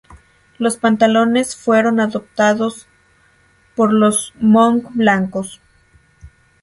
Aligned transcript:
Los 0.57 0.77
pantalones 0.77 1.55
fueron 1.55 1.99
adoptados 1.99 2.87
por 3.75 3.93
los 3.93 4.33
Hmong 4.41 4.87
blancos. 4.95 5.61